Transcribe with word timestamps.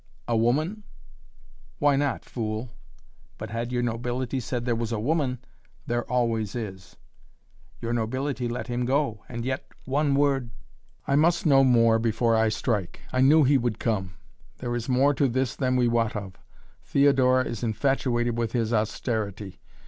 "A 0.27 0.35
woman?" 0.35 0.81
"Why 1.77 1.95
not, 1.95 2.25
fool?" 2.25 2.71
"But 3.37 3.51
had 3.51 3.71
your 3.71 3.83
nobility 3.83 4.39
said 4.39 4.65
there 4.65 4.73
was 4.75 4.91
a 4.91 4.99
woman" 4.99 5.37
"There 5.85 6.09
always 6.11 6.55
is." 6.55 6.97
"Your 7.81 7.93
nobility 7.93 8.47
let 8.47 8.65
him 8.65 8.85
go 8.87 9.23
and 9.29 9.45
yet 9.45 9.63
one 9.85 10.15
word" 10.15 10.49
"I 11.07 11.15
must 11.15 11.45
know 11.45 11.63
more, 11.63 11.99
before 11.99 12.35
I 12.35 12.49
strike. 12.49 13.01
I 13.13 13.21
knew 13.21 13.43
he 13.43 13.59
would 13.59 13.77
come. 13.77 14.15
There 14.57 14.75
is 14.75 14.89
more 14.89 15.13
to 15.13 15.27
this 15.27 15.55
than 15.55 15.75
we 15.75 15.87
wot 15.87 16.15
of. 16.15 16.33
Theodora 16.83 17.43
is 17.45 17.61
infatuated 17.61 18.35
with 18.35 18.53
his 18.53 18.73
austerity. 18.73 19.59